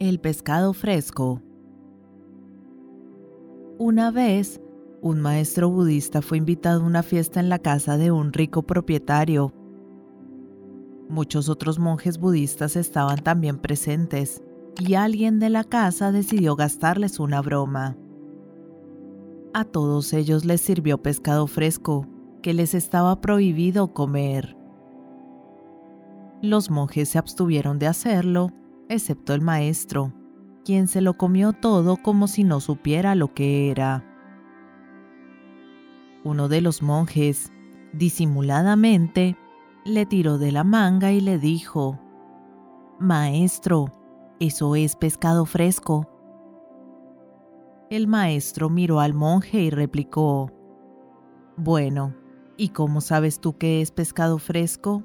El 0.00 0.18
pescado 0.18 0.72
fresco. 0.72 1.42
Una 3.76 4.10
vez, 4.10 4.58
un 5.02 5.20
maestro 5.20 5.68
budista 5.68 6.22
fue 6.22 6.38
invitado 6.38 6.80
a 6.80 6.86
una 6.86 7.02
fiesta 7.02 7.38
en 7.38 7.50
la 7.50 7.58
casa 7.58 7.98
de 7.98 8.10
un 8.10 8.32
rico 8.32 8.62
propietario. 8.62 9.52
Muchos 11.10 11.50
otros 11.50 11.78
monjes 11.78 12.16
budistas 12.16 12.76
estaban 12.76 13.18
también 13.18 13.58
presentes, 13.58 14.42
y 14.78 14.94
alguien 14.94 15.38
de 15.38 15.50
la 15.50 15.64
casa 15.64 16.12
decidió 16.12 16.56
gastarles 16.56 17.20
una 17.20 17.42
broma. 17.42 17.98
A 19.52 19.66
todos 19.66 20.14
ellos 20.14 20.46
les 20.46 20.62
sirvió 20.62 21.02
pescado 21.02 21.46
fresco, 21.46 22.06
que 22.40 22.54
les 22.54 22.72
estaba 22.72 23.20
prohibido 23.20 23.92
comer. 23.92 24.56
Los 26.40 26.70
monjes 26.70 27.10
se 27.10 27.18
abstuvieron 27.18 27.78
de 27.78 27.86
hacerlo, 27.86 28.50
excepto 28.90 29.32
el 29.34 29.40
maestro, 29.40 30.12
quien 30.64 30.88
se 30.88 31.00
lo 31.00 31.16
comió 31.16 31.52
todo 31.52 31.96
como 31.96 32.26
si 32.26 32.44
no 32.44 32.60
supiera 32.60 33.14
lo 33.14 33.32
que 33.32 33.70
era. 33.70 34.04
Uno 36.24 36.48
de 36.48 36.60
los 36.60 36.82
monjes, 36.82 37.52
disimuladamente, 37.92 39.36
le 39.84 40.06
tiró 40.06 40.38
de 40.38 40.52
la 40.52 40.64
manga 40.64 41.12
y 41.12 41.20
le 41.20 41.38
dijo, 41.38 41.98
Maestro, 42.98 43.92
eso 44.40 44.74
es 44.74 44.96
pescado 44.96 45.46
fresco. 45.46 46.06
El 47.90 48.08
maestro 48.08 48.68
miró 48.70 49.00
al 49.00 49.14
monje 49.14 49.62
y 49.62 49.70
replicó, 49.70 50.50
Bueno, 51.56 52.14
¿y 52.56 52.70
cómo 52.70 53.00
sabes 53.00 53.40
tú 53.40 53.56
que 53.56 53.80
es 53.80 53.92
pescado 53.92 54.38
fresco? 54.38 55.04